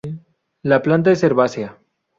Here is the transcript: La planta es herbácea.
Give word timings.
La 0.63 0.81
planta 0.81 1.11
es 1.11 1.21
herbácea. 1.23 1.77